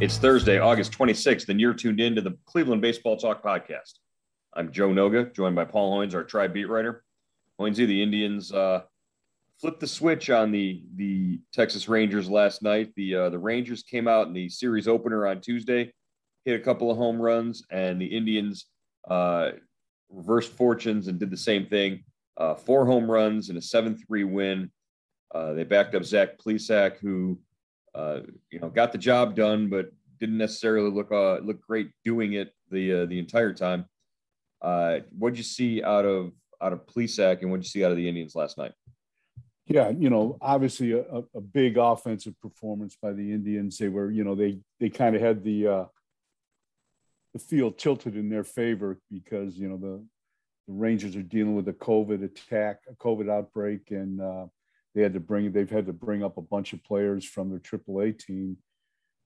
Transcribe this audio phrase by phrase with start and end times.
[0.00, 3.98] It's Thursday, August 26th, and you're tuned in to the Cleveland Baseball Talk podcast.
[4.54, 7.04] I'm Joe Noga, joined by Paul Hoynes, our tribe beat writer.
[7.60, 8.84] Hoynesy, the Indians uh,
[9.60, 12.94] flipped the switch on the the Texas Rangers last night.
[12.96, 15.92] The uh, the Rangers came out in the series opener on Tuesday,
[16.46, 18.64] hit a couple of home runs, and the Indians
[19.06, 19.50] uh,
[20.08, 22.04] reversed fortunes and did the same thing.
[22.38, 24.70] Uh, four home runs and a 7-3 win.
[25.34, 27.38] Uh, they backed up Zach Plesac, who
[27.94, 32.34] uh, you know, got the job done, but didn't necessarily look uh, look great doing
[32.34, 33.86] it the uh, the entire time.
[34.62, 36.32] Uh, what'd you see out of
[36.62, 38.72] out of Plesac, and what'd you see out of the Indians last night?
[39.66, 43.78] Yeah, you know, obviously a, a big offensive performance by the Indians.
[43.78, 45.84] They were, you know, they they kind of had the uh,
[47.32, 50.04] the field tilted in their favor because you know the
[50.68, 54.46] the Rangers are dealing with a COVID attack, a COVID outbreak, and uh,
[54.94, 57.58] they had to bring they've had to bring up a bunch of players from their
[57.58, 58.56] AAA team,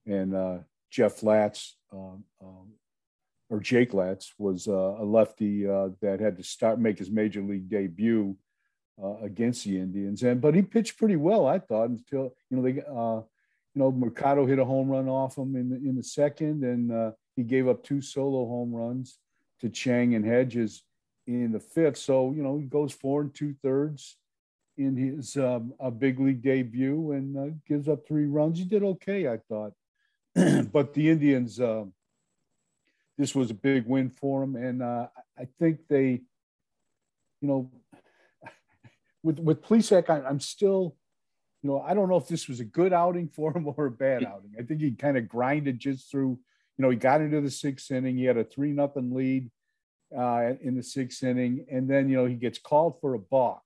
[0.07, 0.59] and uh,
[0.91, 2.73] Jeff Latz uh, um,
[3.49, 7.43] or Jake Latz was uh, a lefty uh, that had to start make his major
[7.43, 8.37] league debut
[9.03, 12.63] uh, against the Indians, and but he pitched pretty well I thought until you know
[12.63, 13.23] they uh,
[13.75, 17.15] you know Mercado hit a home run off him in the, in the second, and
[17.37, 19.19] he gave up two solo home runs
[19.61, 20.83] to Chang and Hedges
[21.27, 21.97] in the fifth.
[21.97, 24.19] So you know he goes four and two thirds
[24.77, 28.59] in his um, a big league debut and uh, gives up three runs.
[28.59, 29.73] He did okay, I thought.
[30.73, 31.85] but the Indians, uh,
[33.17, 35.07] this was a big win for them, and uh,
[35.39, 36.23] I think they,
[37.41, 37.71] you know,
[39.23, 40.97] with with Plesac, I, I'm still,
[41.63, 43.91] you know, I don't know if this was a good outing for him or a
[43.91, 44.55] bad outing.
[44.59, 46.39] I think he kind of grinded just through.
[46.77, 48.17] You know, he got into the sixth inning.
[48.17, 49.49] He had a three nothing lead
[50.17, 53.64] uh, in the sixth inning, and then you know he gets called for a balk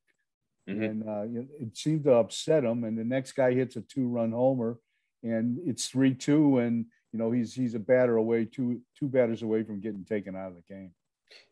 [0.69, 0.83] Mm-hmm.
[0.83, 2.85] And uh, it seemed to upset him.
[2.85, 4.79] And the next guy hits a two run homer
[5.23, 6.59] and it's 3 2.
[6.59, 10.37] And, you know, he's he's a batter away, two, two batters away from getting taken
[10.37, 10.93] out of the game.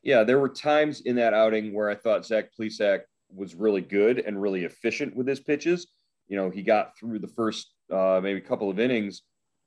[0.02, 3.00] Yeah, there were times in that outing where I thought Zach Plesac
[3.34, 5.88] was really good and really efficient with his pitches.
[6.28, 9.22] You know, he got through the first uh, maybe couple of innings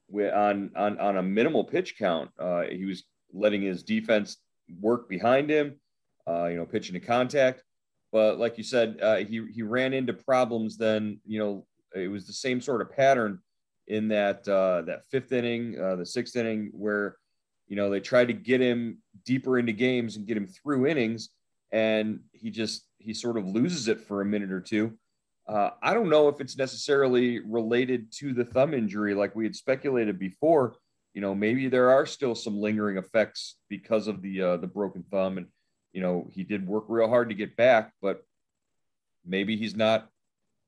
[0.10, 2.32] with, on, on, on a minimal pitch count.
[2.40, 4.38] Uh, he was letting his defense
[4.80, 5.80] work behind him,
[6.28, 7.64] uh, you know, pitching to contact.
[8.12, 10.78] But like you said, uh, he he ran into problems.
[10.78, 11.66] Then you know
[11.96, 13.40] it was the same sort of pattern
[13.88, 17.18] in that uh, that fifth inning, uh, the sixth inning, where
[17.68, 21.30] you know they tried to get him deeper into games and get him through innings,
[21.72, 24.98] and he just he sort of loses it for a minute or two.
[25.48, 29.56] Uh, I don't know if it's necessarily related to the thumb injury, like we had
[29.56, 30.76] speculated before.
[31.16, 35.04] You know, maybe there are still some lingering effects because of the uh, the broken
[35.12, 35.48] thumb, and
[35.94, 38.24] you know, he did work real hard to get back, but
[39.26, 40.10] maybe he's not.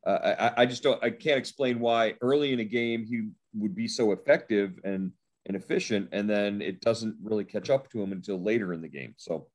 [0.05, 1.03] Uh, I, I just don't.
[1.03, 5.11] I can't explain why early in a game he would be so effective and
[5.45, 8.87] and efficient, and then it doesn't really catch up to him until later in the
[8.87, 9.13] game.
[9.17, 9.47] So,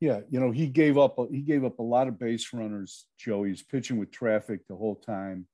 [0.00, 1.16] yeah, you know, he gave up.
[1.30, 3.06] He gave up a lot of base runners.
[3.18, 5.46] Joe, he's pitching with traffic the whole time.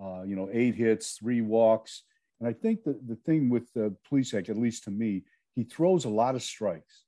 [0.00, 2.02] Uh, you know, eight hits, three walks,
[2.40, 5.22] and I think the the thing with the uh, Plesac, at least to me,
[5.54, 7.04] he throws a lot of strikes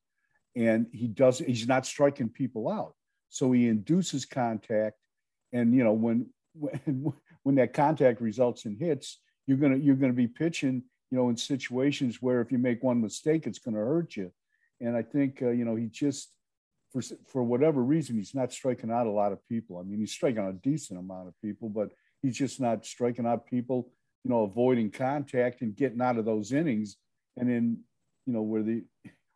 [0.61, 2.95] and he does he's not striking people out.
[3.29, 4.97] So he induces contact
[5.53, 7.13] and you know when when
[7.43, 11.19] when that contact results in hits you're going to you're going to be pitching you
[11.19, 14.31] know in situations where if you make one mistake it's going to hurt you.
[14.81, 16.31] And i think uh, you know he just
[16.93, 19.79] for for whatever reason he's not striking out a lot of people.
[19.79, 21.91] I mean he's striking out a decent amount of people but
[22.23, 23.91] he's just not striking out people
[24.25, 26.97] you know, avoiding contact and getting out of those innings.
[27.37, 27.79] And then,
[28.27, 28.85] you know, where the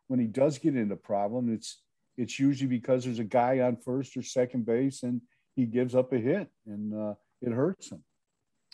[0.07, 1.81] when he does get into problem, it's
[2.17, 5.21] it's usually because there's a guy on first or second base and
[5.55, 8.03] he gives up a hit and uh, it hurts him.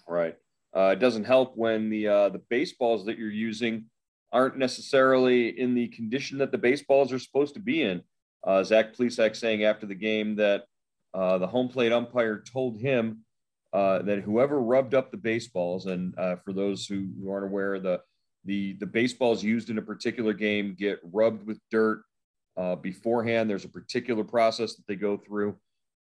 [0.07, 0.35] Right.
[0.75, 3.85] Uh, it doesn't help when the uh, the baseballs that you're using
[4.31, 8.01] aren't necessarily in the condition that the baseballs are supposed to be in.
[8.45, 10.63] Uh, Zach Plesac saying after the game that
[11.13, 13.25] uh, the home plate umpire told him
[13.73, 18.01] uh, that whoever rubbed up the baseballs, and for those who, who aren't aware, the
[18.45, 22.03] the the baseballs used in a particular game get rubbed with dirt
[22.57, 23.49] uh, beforehand.
[23.49, 25.57] There's a particular process that they go through.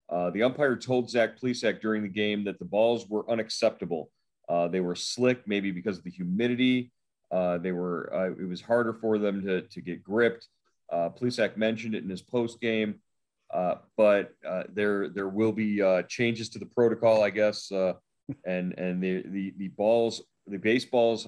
[0.09, 4.11] Uh, the umpire told Zach Plesac during the game that the balls were unacceptable.
[4.49, 6.91] Uh, they were slick, maybe because of the humidity.
[7.31, 8.13] Uh, they were.
[8.13, 10.47] Uh, it was harder for them to to get gripped.
[10.91, 12.95] Uh, Plesac mentioned it in his post game,
[13.53, 14.33] uh, but
[14.73, 17.71] there there will be changes to the protocol, I guess.
[18.45, 21.27] and and the, the the balls, the baseballs.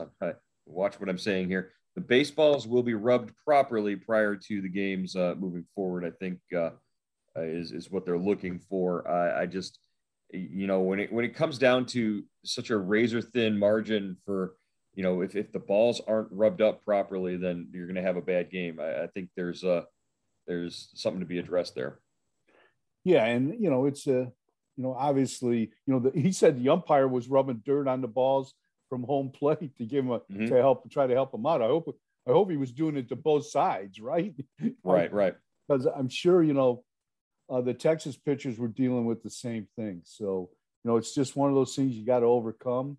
[0.65, 1.71] Watch what I'm saying here.
[1.95, 6.05] The baseballs will be rubbed properly prior to the games uh, moving forward.
[6.05, 6.71] I think uh,
[7.35, 9.07] uh, is is what they're looking for.
[9.07, 9.79] I, I just,
[10.31, 14.55] you know, when it when it comes down to such a razor thin margin for,
[14.95, 18.17] you know, if if the balls aren't rubbed up properly, then you're going to have
[18.17, 18.79] a bad game.
[18.79, 19.85] I, I think there's a
[20.47, 21.99] there's something to be addressed there.
[23.03, 24.31] Yeah, and you know, it's a
[24.77, 28.07] you know, obviously, you know, the, he said the umpire was rubbing dirt on the
[28.07, 28.53] balls
[28.89, 30.47] from home plate to give him a mm-hmm.
[30.47, 31.61] to help try to help him out.
[31.61, 31.95] I hope
[32.27, 34.33] I hope he was doing it to both sides, right?
[34.83, 35.35] Right, right.
[35.67, 36.83] Because I'm sure you know
[37.49, 40.01] uh, the Texas pitchers were dealing with the same thing.
[40.03, 40.49] So,
[40.83, 42.97] you know, it's just one of those things you got to overcome.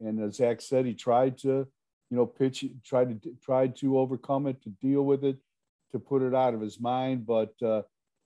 [0.00, 1.66] And as Zach said, he tried to,
[2.10, 5.36] you know, pitch, tried to tried to overcome it, to deal with it,
[5.92, 7.26] to put it out of his mind.
[7.26, 7.82] But uh,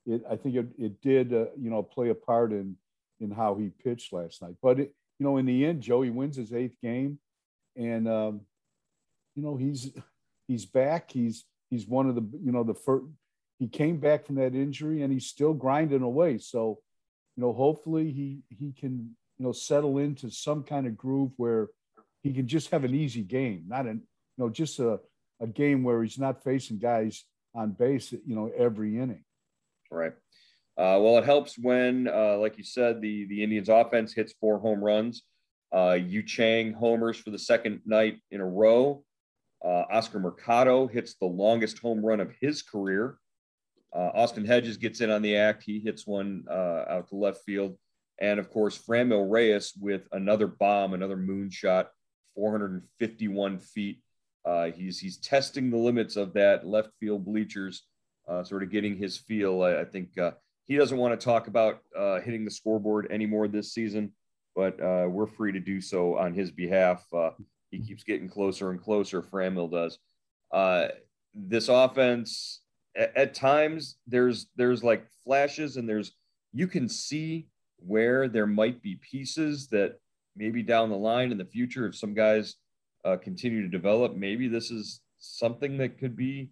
[0.06, 2.76] it, I think it, it did, uh, you know, play a part in
[3.20, 4.56] in how he pitched last night.
[4.62, 7.18] But it, you know, in the end, Joey wins his eighth game,
[7.76, 8.40] and um,
[9.34, 9.90] you know he's
[10.48, 11.10] he's back.
[11.10, 13.06] He's he's one of the you know the first
[13.58, 16.38] he came back from that injury and he's still grinding away.
[16.38, 16.78] So,
[17.36, 21.68] you know, hopefully he he can you know settle into some kind of groove where
[22.22, 24.02] he can just have an easy game, not an
[24.36, 25.00] you know just a
[25.40, 27.24] a game where he's not facing guys
[27.54, 29.24] on base, you know, every inning.
[29.90, 30.12] Right.
[30.78, 34.58] Uh, well, it helps when, uh, like you said, the the Indians' offense hits four
[34.58, 35.22] home runs.
[35.74, 39.04] Uh, Yu Chang homers for the second night in a row.
[39.62, 43.18] Uh, Oscar Mercado hits the longest home run of his career
[43.92, 45.62] uh, Austin Hedges gets in on the act.
[45.62, 47.76] He hits one uh, out to left field.
[48.20, 51.86] And of course, Franmil Reyes with another bomb, another moonshot,
[52.34, 54.02] 451 feet.
[54.44, 57.84] Uh, he's he's testing the limits of that left field bleachers,
[58.44, 59.62] sort of getting his feel.
[59.62, 60.10] I, I think
[60.68, 64.12] he doesn't want to talk about uh, hitting the scoreboard anymore this season,
[64.54, 67.04] but we're free to do so on his behalf.
[67.70, 69.22] he keeps getting closer and closer.
[69.22, 69.98] Franmil does.
[71.34, 72.60] this offense
[72.98, 76.12] at, at times there's there's like flashes and there's
[76.52, 77.46] you can see
[77.78, 79.98] where there might be pieces that
[80.36, 82.56] maybe down the line in the future if some guys
[83.04, 86.50] uh, continue to develop maybe this is something that could be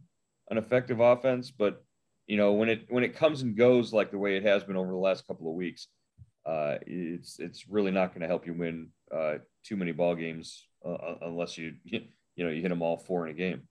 [0.50, 1.84] an effective offense but
[2.26, 4.76] you know when it when it comes and goes like the way it has been
[4.76, 5.88] over the last couple of weeks
[6.44, 9.34] uh, it's it's really not going to help you win uh,
[9.64, 12.00] too many ball games uh, unless you you
[12.38, 13.62] know you hit them all four in a game.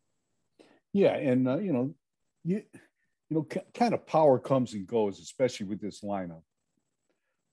[0.91, 1.93] Yeah and uh, you know
[2.43, 2.63] you
[3.29, 6.41] you know kind of power comes and goes especially with this lineup.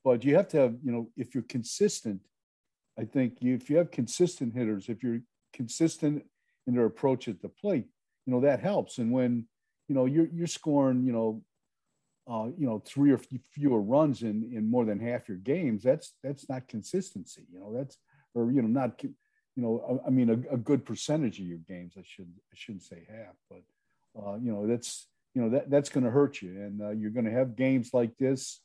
[0.04, 2.20] But you have to have you know if you're consistent
[2.98, 5.20] i think you, if you have consistent hitters if you're
[5.54, 6.22] consistent
[6.66, 7.86] in their approach at the plate
[8.26, 8.98] you know that helps.
[8.98, 9.46] And when
[9.92, 11.42] you know you're you're scoring you know
[12.32, 13.20] uh, you know three or
[13.50, 17.72] fewer runs in in more than half your games that's that's not consistency you know
[17.76, 17.98] that's
[18.34, 21.62] or you know not you know i, I mean a, a, good percentage of your
[21.68, 23.62] games i should i shouldn't say half but
[24.18, 27.10] uh, you know that's you know that that's going to hurt you, and uh, you're
[27.10, 28.60] going to have games like this,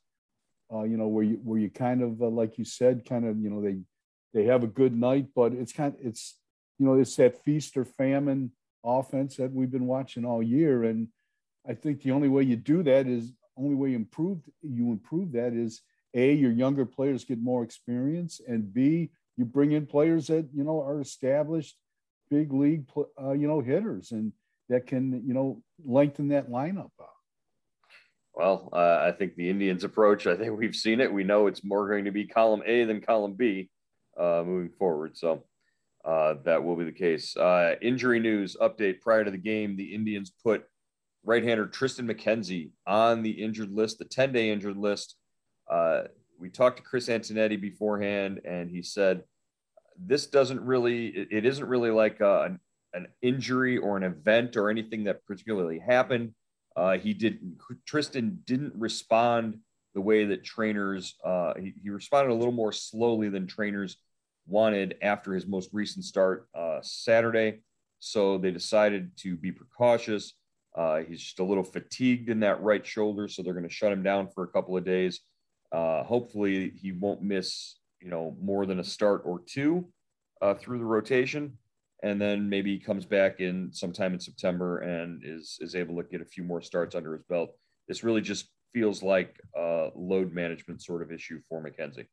[0.74, 3.39] uh, you know, where you where you kind of uh, like you said, kind of
[3.39, 3.77] you know they
[4.34, 6.36] they have a good night, but it's kind of, it's
[6.77, 8.51] you know it's that feast or famine
[8.84, 11.07] offense that we've been watching all year, and
[11.68, 15.32] I think the only way you do that is only way you improve you improve
[15.34, 15.82] that is
[16.14, 20.64] a your younger players get more experience, and b you bring in players that you
[20.64, 21.78] know are established
[22.30, 22.86] big league
[23.22, 24.32] uh, you know hitters and
[24.70, 27.14] that can you know lengthen that lineup up?
[28.34, 30.28] Well, uh, I think the Indians' approach.
[30.28, 31.12] I think we've seen it.
[31.12, 33.70] We know it's more going to be column A than column B
[34.18, 35.18] uh, moving forward.
[35.18, 35.44] So
[36.06, 37.36] uh, that will be the case.
[37.36, 40.66] Uh, injury news update prior to the game: the Indians put
[41.27, 45.15] right-hander Triston McKenzie on the injured list, the 10-day injured list.
[45.69, 46.03] Uh,
[46.39, 49.24] we talked to Chris Antonetti beforehand, and he said
[50.00, 52.60] this doesn't really, it, it isn't really like a, an,
[52.93, 56.34] an injury or an event or anything that particularly happened.
[56.77, 57.39] Uh, he did,
[57.86, 59.60] Tristan didn't respond
[59.96, 63.98] the way that trainers, uh, he, he, responded a little more slowly than trainers
[64.46, 67.60] wanted after his most recent start uh, Saturday.
[68.00, 70.34] So they decided to be precautious.
[70.77, 73.91] Uh, he's just a little fatigued in that right shoulder, so they're going to shut
[73.91, 75.22] him down for a couple of days.
[75.72, 79.88] Uh, hopefully, he won't miss you know more than a start or two
[80.41, 81.57] uh, through the rotation,
[82.03, 86.03] and then maybe he comes back in sometime in September and is is able to
[86.03, 87.50] get a few more starts under his belt.
[87.88, 92.05] This really just feels like a load management sort of issue for McKenzie.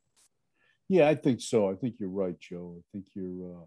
[0.89, 1.71] Yeah, I think so.
[1.71, 2.77] I think you're right, Joe.
[2.79, 3.65] I think you're uh,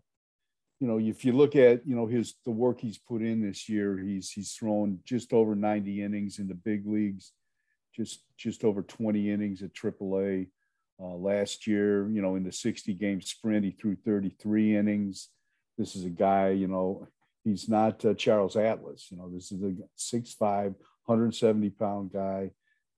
[0.80, 3.68] you know, if you look at you know his the work he's put in this
[3.68, 7.32] year, he's he's thrown just over 90 innings in the big leagues,
[7.96, 10.48] just just over 20 innings at AAA.
[11.00, 15.30] Uh, last year, you know, in the 60 game sprint, he threw 33 innings.
[15.78, 17.08] This is a guy, you know,
[17.44, 19.08] he's not uh, Charles Atlas.
[19.12, 20.74] You know, this is a 6'5,
[21.06, 22.50] 170 pound guy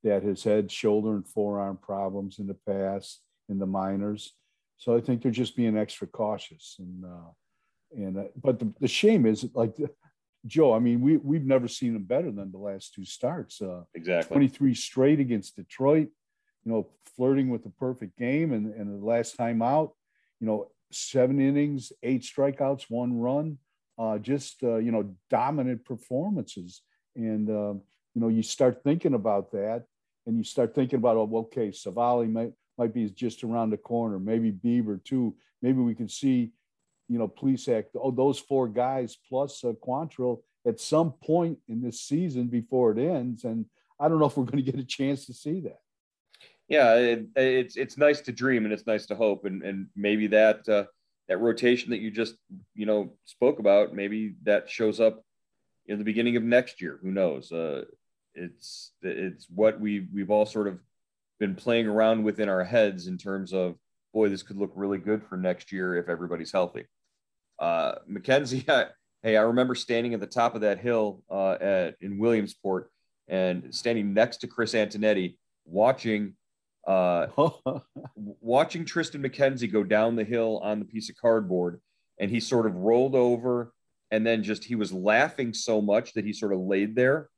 [0.04, 4.34] that has had shoulder and forearm problems in the past in the minors.
[4.78, 6.78] So I think they're just being extra cautious.
[6.80, 7.32] And uh,
[7.92, 9.76] and uh, but the, the shame is like
[10.46, 10.74] Joe.
[10.74, 13.62] I mean, we we've never seen him better than the last two starts.
[13.62, 16.10] Uh, exactly, twenty three straight against Detroit.
[16.66, 19.94] You know, flirting with the perfect game, and and the last time out,
[20.40, 23.58] you know, seven innings, eight strikeouts, one run.
[23.98, 26.82] Uh, just uh, you know, dominant performances,
[27.16, 27.74] and uh,
[28.14, 29.84] you know, you start thinking about that,
[30.26, 34.18] and you start thinking about, oh, okay, Civale might might be just around the corner,
[34.18, 35.36] maybe Bieber too.
[35.62, 36.54] Maybe we can see
[37.10, 42.02] you know, Plesac, oh, those four guys plus uh, Quantrill at some point in this
[42.02, 43.44] season before it ends.
[43.44, 43.66] And
[44.00, 45.80] I don't know if we're going to get a chance to see that.
[46.68, 50.28] Yeah, it, it's it's nice to dream and it's nice to hope, and and maybe
[50.28, 50.84] that uh,
[51.28, 52.36] that rotation that you just
[52.76, 55.24] you know spoke about, maybe that shows up
[55.88, 57.00] in the beginning of next year.
[57.02, 57.52] Who knows?
[57.52, 57.86] Uh,
[58.36, 60.78] it's it's what we we've all sort of
[61.40, 63.76] been playing around with in our heads in terms of
[64.14, 66.86] boy, this could look really good for next year if everybody's healthy.
[67.60, 68.88] Uh, McKenzie, I,
[69.24, 72.90] hey, I remember standing at the top of that hill uh, at, in Williamsport
[73.28, 76.34] and standing next to Chris Antonetti, watching
[76.88, 77.28] uh,
[78.16, 81.80] watching Triston McKenzie go down the hill on the piece of cardboard,
[82.20, 83.74] and he sort of rolled over,
[84.10, 87.30] and then just he was laughing so much that he sort of laid there,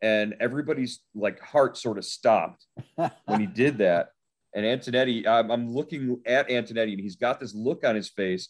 [0.00, 4.10] and everybody's like heart sort of stopped when he did that.
[4.54, 8.48] And Antonetti, I'm, I'm looking at Antonetti, and he's got this look on his face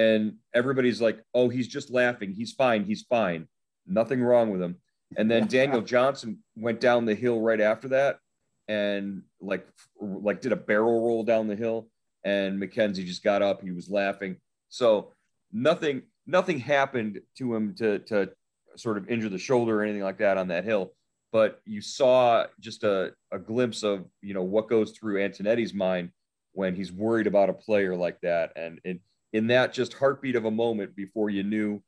[0.00, 2.32] and everybody's like, "Oh, he's just laughing.
[2.32, 2.84] He's fine.
[2.84, 3.46] He's fine.
[3.86, 4.76] Nothing wrong with him."
[5.16, 8.18] And then Daniel Johnson went down the hill right after that,
[8.66, 9.66] and like
[10.00, 11.88] like did a barrel roll down the hill,
[12.24, 13.62] and McKenzie just got up.
[13.62, 14.36] He was laughing.
[14.70, 15.12] So
[15.52, 18.30] nothing nothing happened to him to to
[18.76, 20.94] sort of injure the shoulder or anything like that on that hill.
[21.32, 26.10] But you saw just a, a glimpse of you know what goes through Antonetti's mind
[26.52, 29.00] when he's worried about a player like that, and it
[29.32, 31.82] in that just heartbeat of a moment before you knew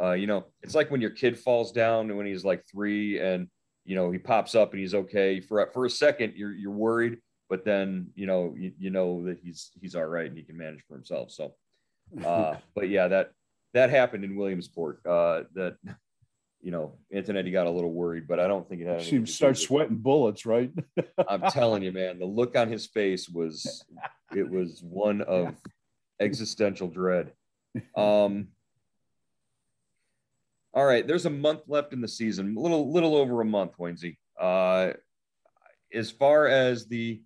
[0.00, 3.18] uh, you know it's like when your kid falls down and when he's like three
[3.18, 3.48] and
[3.84, 5.40] you know he pops up and he's okay.
[5.40, 9.38] For for a second you're you're worried but then you know you, you know that
[9.38, 11.30] he's he's all right and he can manage for himself.
[11.30, 11.54] So
[12.24, 13.32] uh, but yeah that
[13.74, 15.76] that happened in williamsport uh, that
[16.62, 19.56] you know antonetti got a little worried but i don't think it had to start
[19.58, 20.72] sweating bullets right?
[21.28, 23.84] I'm telling you man the look on his face was
[24.34, 25.54] it was one of
[26.20, 27.32] existential dread.
[27.94, 28.48] Um,
[30.72, 33.72] all right, there's a month left in the season, a little little over a month,
[33.78, 34.16] Hoynesy.
[34.40, 34.92] Uh,
[35.92, 37.22] as far as the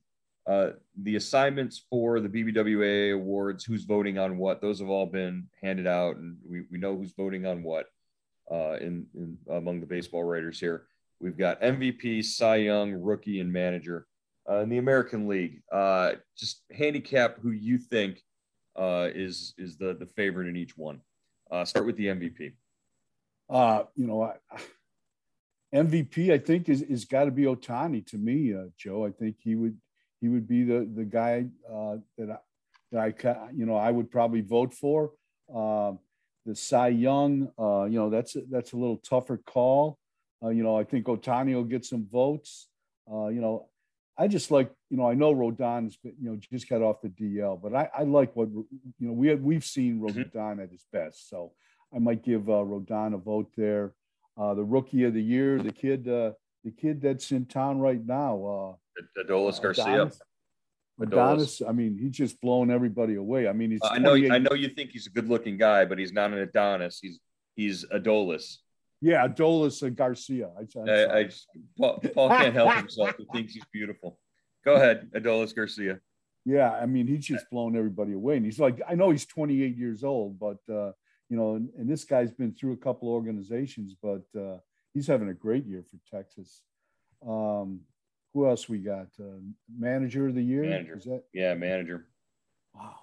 [0.48, 0.70] uh,
[1.02, 5.86] the assignments for the BBWA awards, who's voting on what, those have all been handed
[5.86, 7.86] out, and we, we know who's voting on what
[8.50, 10.86] uh, in, in among the baseball writers here.
[11.20, 14.06] We've got MVP, Cy Young, rookie, and manager.
[14.48, 18.22] Uh, in the American League, uh, just handicap who you think
[18.80, 21.00] is is the the favorite in each one.
[21.50, 22.52] Uh, start with the MVP.
[23.48, 24.34] Uh, you know, I,
[25.74, 29.06] MVP I think is is got to be Ohtani to me, uh, Joe.
[29.06, 29.76] I think he would
[30.20, 32.38] he would be the the guy uh, that I,
[32.92, 35.12] that I you know I would probably vote for.
[35.52, 35.92] Uh,
[36.46, 39.98] the Cy Young, uh, you know, that's that's a little tougher call.
[40.42, 42.68] Uh, you know, I think Ohtani will get some votes.
[43.10, 43.68] Uh, you know,
[44.20, 47.60] I just like, you know, I know Rodon's, you know, just got off the DL,
[47.60, 48.66] but I, I like what, you
[49.00, 50.20] know, we have, we've seen mm-hmm.
[50.20, 51.30] Rodon at his best.
[51.30, 51.52] So
[51.94, 53.94] I might give uh, Rodon a vote there.
[54.36, 56.32] Uh, the rookie of the year, the kid, uh,
[56.64, 60.10] the kid that's in town right now, uh, Adolis Garcia.
[61.00, 63.48] Adonis, I mean, he's just blown everybody away.
[63.48, 63.80] I mean, he's.
[63.82, 64.14] Uh, I know.
[64.14, 66.98] I know you think he's a good-looking guy, but he's not an Adonis.
[67.00, 67.18] He's
[67.56, 68.58] he's Adolis.
[69.00, 70.50] Yeah, Adolis and Garcia.
[70.58, 71.46] I, I, I just,
[71.78, 73.14] Paul, Paul can't help himself.
[73.16, 74.18] He thinks he's beautiful.
[74.64, 76.00] Go ahead, Adolis Garcia.
[76.44, 79.76] Yeah, I mean, he's just blown everybody away, and he's like, I know he's 28
[79.76, 80.92] years old, but uh,
[81.28, 84.58] you know, and, and, this guy's been through a couple organizations, but uh,
[84.92, 86.62] he's having a great year for Texas.
[87.26, 87.80] Um,
[88.34, 89.08] who else we got?
[89.18, 89.38] Uh,
[89.78, 90.62] manager of the year?
[90.62, 90.96] Manager.
[90.96, 91.22] Is that?
[91.32, 92.06] Yeah, manager.
[92.74, 92.96] Wow.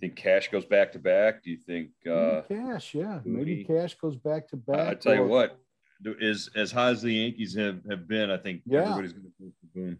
[0.00, 1.42] Think Cash goes back to back?
[1.42, 2.94] Do you think uh, Cash?
[2.94, 4.88] Yeah, maybe Cash goes back to back.
[4.88, 5.16] I tell or...
[5.16, 5.58] you what,
[6.04, 8.80] is as high as the Yankees have, have been, I think yeah.
[8.80, 9.98] everybody's going to Boone.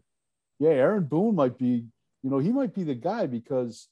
[0.58, 1.84] Yeah, Aaron Boone might be.
[2.22, 3.88] You know, he might be the guy because,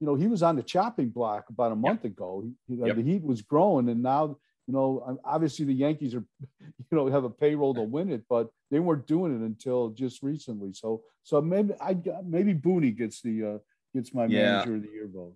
[0.00, 2.12] you know, he was on the chopping block about a month yep.
[2.12, 2.44] ago.
[2.68, 2.96] He, yep.
[2.96, 6.24] The heat was growing, and now you know, obviously the Yankees are,
[6.60, 10.22] you know, have a payroll to win it, but they weren't doing it until just
[10.22, 10.72] recently.
[10.72, 13.58] So, so maybe I maybe Booney gets the uh,
[13.94, 14.52] gets my yeah.
[14.52, 15.34] manager of the year vote.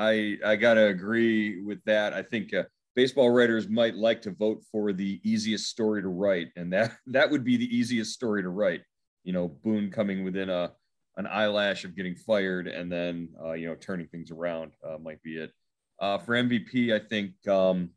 [0.00, 2.14] I I gotta agree with that.
[2.14, 2.64] I think uh,
[2.96, 7.30] baseball writers might like to vote for the easiest story to write, and that that
[7.30, 8.80] would be the easiest story to write.
[9.24, 10.72] You know, Boone coming within a
[11.18, 15.22] an eyelash of getting fired, and then uh, you know turning things around uh, might
[15.22, 15.52] be it.
[16.00, 17.34] Uh, for MVP, I think.
[17.46, 17.90] Um,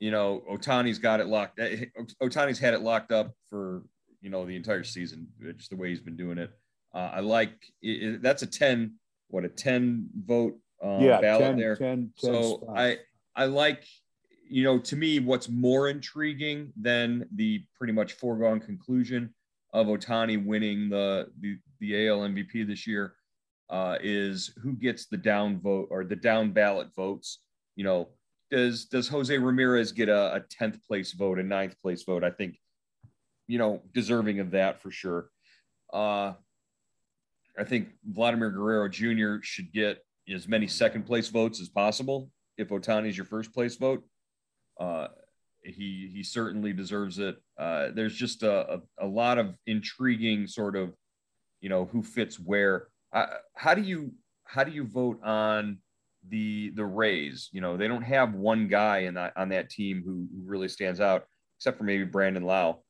[0.00, 1.58] you know, Ohtani's got it locked.
[1.58, 3.84] Ohtani's had it locked up for
[4.20, 6.50] you know the entire season, just the way he's been doing it.
[6.92, 8.94] Uh, I like it, that's a ten,
[9.28, 11.76] what a ten vote um, yeah, ballot 10, there.
[11.76, 12.72] 10, 10 so spots.
[12.76, 12.98] I
[13.34, 13.84] I like
[14.48, 19.34] you know to me what's more intriguing than the pretty much foregone conclusion
[19.72, 23.14] of Ohtani winning the the, the AL MVP this year
[23.70, 27.40] uh, is who gets the down vote or the down ballot votes.
[27.76, 28.08] You know,
[28.50, 32.22] does does Jose Ramirez get a, a 10th place vote, a ninth place vote?
[32.22, 32.58] I think,
[33.48, 35.28] you know, deserving of that for sure.
[35.92, 36.34] Uh,
[37.58, 39.36] I think Vladimir Guerrero Jr.
[39.42, 42.30] should get as many second place votes as possible.
[42.56, 44.04] If Ohtani is your first place vote,
[44.80, 45.08] uh,
[45.64, 47.36] he he certainly deserves it.
[47.58, 50.94] Uh, there's just a, a, a, lot of intriguing sort of,
[51.60, 52.88] you know, who fits where.
[53.12, 54.12] Uh, how do you
[54.44, 55.78] how do you vote on
[56.28, 57.48] the the Rays.
[57.52, 60.68] You know, they don't have one guy in that on that team who, who really
[60.68, 61.24] stands out,
[61.58, 62.82] except for maybe Brandon Lowe.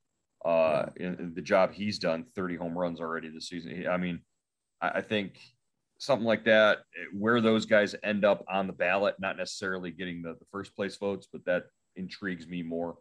[0.45, 1.07] Uh, yeah.
[1.07, 3.87] in, in, the job he's done, 30 home runs already this season.
[3.89, 4.21] I mean,
[4.79, 5.41] I, I think
[6.05, 6.79] something like that,
[7.13, 10.97] where those guys end up on the ballot, not necessarily getting the, the first place
[10.97, 11.65] votes, but that
[11.97, 12.97] intrigues me more.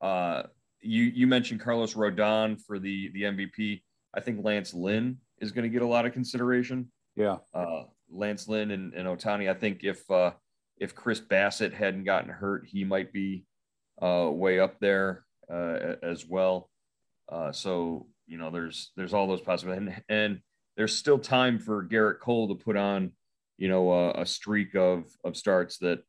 [0.00, 0.44] Uh,
[0.80, 3.82] you you mentioned Carlos Rodon for the the MVP.
[4.14, 6.90] I think Lance Lynn is going to get a lot of consideration.
[7.16, 7.38] Yeah.
[7.54, 9.50] Uh, Lance Lynn and, and Ohtani.
[9.50, 10.32] I think if uh,
[10.78, 13.44] if Chris Bassitt hadn't gotten hurt, he might be
[14.00, 16.70] uh, way up there uh, as well.
[17.30, 20.40] Uh, so you know, there's there's all those possibilities, and, and
[20.76, 23.12] there's still time for Gerrit Cole to put on,
[23.58, 26.02] you know, a, a, streak of of starts that,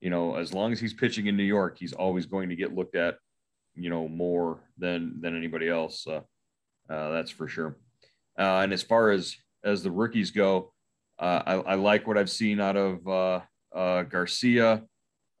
[0.00, 2.74] you know, as long as he's pitching in New York, he's always going to get
[2.74, 3.16] looked at,
[3.74, 6.06] you know, more than than anybody else.
[6.06, 6.20] Uh,
[6.88, 7.76] that's for sure.
[8.38, 10.72] Uh, and as far as as the rookies go,
[11.18, 13.40] uh, I, I, like what I've seen out of uh,
[13.74, 14.84] uh, Garcia.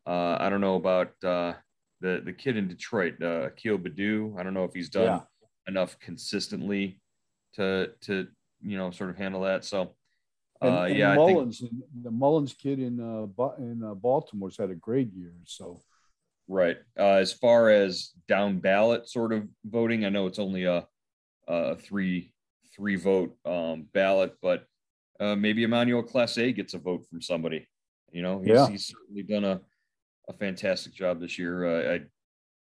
[0.06, 1.54] Uh, I don't know about uh,
[2.00, 4.38] the the kid in Detroit, uh, Akil Baddoo.
[4.38, 5.20] I don't know if he's done yeah.
[5.68, 7.00] enough consistently
[7.54, 8.26] to to
[8.62, 9.64] you know sort of handle that.
[9.64, 9.94] So
[10.60, 15.12] and, and yeah, Mullins, think, the Mullins kid in uh, in Baltimore's had a great
[15.12, 15.34] year.
[15.44, 15.80] So
[16.48, 16.78] right.
[16.96, 20.86] as far as down ballot sort of voting, I know it's only a,
[21.46, 22.32] a three
[22.74, 24.64] three vote um, ballot, but
[25.20, 27.66] uh, maybe Emmanuel Clase gets a vote from somebody.
[28.10, 28.68] You know, he's, yeah.
[28.68, 29.60] he's certainly done a,
[30.28, 31.66] a fantastic job this year.
[31.66, 31.98] Uh,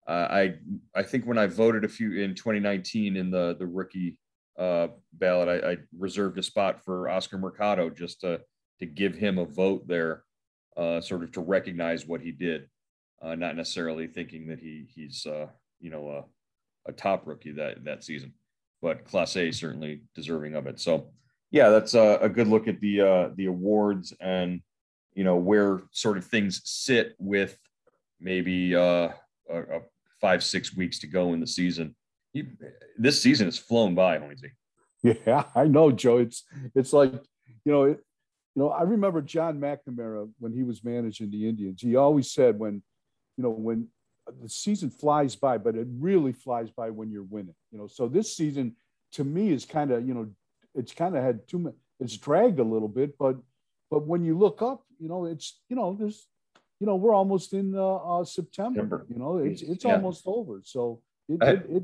[0.07, 0.53] I, I,
[0.95, 4.17] I think when I voted a few in 2019 in the the rookie
[4.57, 8.41] uh, ballot, I, I, reserved a spot for Oscar Mercado just to
[8.79, 10.23] to give him a vote there,
[10.75, 12.67] uh, sort of to recognize what he did,
[13.21, 15.47] uh, not necessarily thinking that he he's uh,
[15.79, 18.33] you know a, a top rookie that that season,
[18.81, 20.79] but Clase certainly deserving of it.
[20.79, 21.11] So
[21.51, 24.61] yeah, that's a, a good look at the uh, the awards and
[25.13, 27.57] you know where sort of things sit with
[28.19, 29.09] maybe uh,
[29.49, 29.81] a, a
[30.19, 31.95] five six weeks to go in the season.
[32.33, 32.45] He,
[32.97, 34.51] this season has flown by, Hoynesy.
[35.03, 36.17] Yeah, I know, Joe.
[36.17, 36.43] It's
[36.75, 37.13] it's like
[37.65, 37.99] you know, it,
[38.55, 38.69] you know.
[38.69, 41.81] I remember John McNamara when he was managing the Indians.
[41.81, 42.81] He always said when,
[43.37, 43.87] you know, when
[44.41, 47.55] the season flies by, but it really flies by when you're winning.
[47.71, 48.75] You know, so this season
[49.13, 50.29] to me is kind of you know
[50.73, 51.75] it's kind of had too much.
[51.99, 53.37] It's dragged a little bit, but
[53.89, 56.27] but when you look up, you know, it's you know, there's
[56.81, 58.79] you know, we're almost in uh, uh, September.
[58.81, 59.05] September.
[59.07, 59.93] You know, it's it's yeah.
[59.93, 60.61] almost over.
[60.63, 61.83] So it, it, it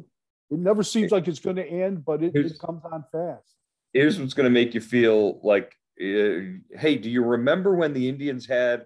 [0.49, 3.55] it never seems like it's going to end, but it, it comes on fast.
[3.93, 8.07] here's what's going to make you feel like, uh, hey, do you remember when the
[8.07, 8.85] Indians had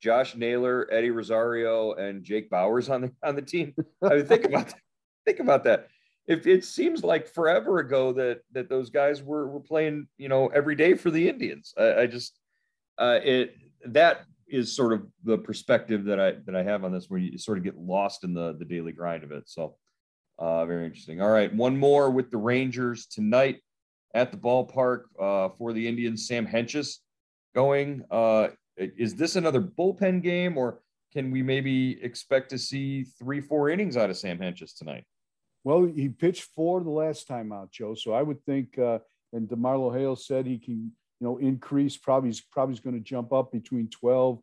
[0.00, 3.74] Josh Naylor, Eddie Rosario, and Jake Bauers on the on the team?
[4.02, 4.80] I mean, think about that.
[5.26, 5.88] Think about that.
[6.26, 10.48] If it seems like forever ago that that those guys were were playing, you know,
[10.48, 11.74] every day for the Indians.
[11.76, 12.38] I, I just
[12.98, 17.06] uh, it that is sort of the perspective that I that I have on this,
[17.08, 19.44] where you sort of get lost in the the daily grind of it.
[19.48, 19.76] So,
[20.38, 21.20] uh, very interesting.
[21.20, 23.60] All right, one more with the Rangers tonight
[24.14, 26.26] at the ballpark uh, for the Indians.
[26.26, 26.98] Sam Hentges
[27.54, 28.04] going.
[28.10, 30.80] Uh, is this another bullpen game, or
[31.12, 35.04] can we maybe expect to see three, four innings out of Sam Hentges tonight?
[35.64, 37.94] Well, he pitched four the last time out, Joe.
[37.94, 38.98] So I would think, uh,
[39.32, 41.96] and DeMarlo Hale said he can you know, increase.
[41.96, 44.40] Probably he's probably going to jump up between 12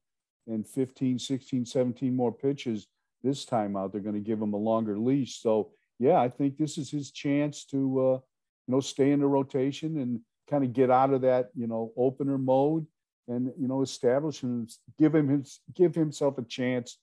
[0.48, 2.88] and 15, 16, 17 more pitches
[3.22, 3.92] this time out.
[3.92, 5.42] They're going to give him a longer leash.
[5.42, 8.20] So yeah, I think this is his chance to uh,
[8.68, 11.92] you know stay in the rotation and kind of get out of that you know
[11.98, 12.88] opener mode
[13.28, 16.98] and you know establish and give him his give himself a chance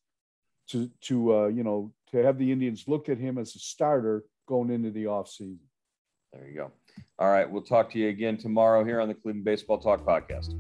[0.69, 4.25] to to uh, you know to have the Indians look at him as a starter
[4.49, 5.59] going into the offseason.
[6.33, 6.73] There you go.
[7.19, 7.49] All right.
[7.51, 10.55] We'll talk to you again tomorrow here on the Cleveland Baseball Talk podcast.